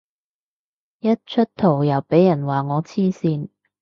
[0.99, 3.49] 一出圖又俾人話我黐線